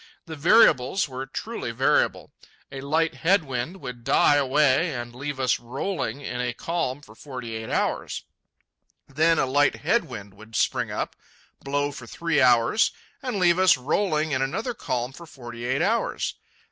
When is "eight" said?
7.55-7.69, 15.65-15.83